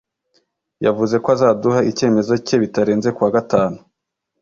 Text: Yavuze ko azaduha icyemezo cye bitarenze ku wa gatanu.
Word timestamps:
Yavuze 0.85 1.15
ko 1.23 1.27
azaduha 1.35 1.79
icyemezo 1.91 2.33
cye 2.45 2.55
bitarenze 2.63 3.09
ku 3.15 3.19
wa 3.25 3.31
gatanu. 3.37 3.77